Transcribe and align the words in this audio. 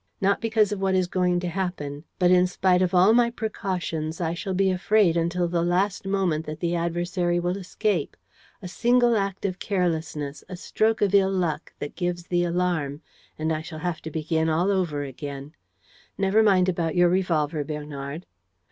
Not 0.19 0.41
because 0.41 0.71
of 0.71 0.81
what 0.81 0.95
is 0.95 1.05
going 1.05 1.39
to 1.41 1.47
happen. 1.47 2.05
But, 2.17 2.31
in 2.31 2.47
spite 2.47 2.81
of 2.81 2.91
all 2.95 3.13
my 3.13 3.29
precautions, 3.29 4.19
I 4.19 4.33
shall 4.33 4.55
be 4.55 4.71
afraid 4.71 5.15
until 5.15 5.47
the 5.47 5.61
last 5.61 6.07
moment 6.07 6.47
that 6.47 6.59
the 6.59 6.73
adversary 6.73 7.39
will 7.39 7.55
escape. 7.55 8.17
A 8.63 8.67
single 8.67 9.15
act 9.15 9.45
of 9.45 9.59
carelessness, 9.59 10.43
a 10.49 10.55
stroke 10.55 11.03
of 11.03 11.13
ill 11.13 11.29
luck 11.29 11.73
that 11.77 11.93
gives 11.93 12.25
the 12.25 12.43
alarm... 12.43 13.03
and 13.37 13.53
I 13.53 13.61
shall 13.61 13.77
have 13.77 14.01
to 14.01 14.09
begin 14.09 14.49
all 14.49 14.71
over 14.71 15.03
again.... 15.03 15.53
Never 16.17 16.41
mind 16.41 16.67
about 16.67 16.95
your 16.95 17.09
revolver, 17.09 17.63
Bernard." 17.63 18.25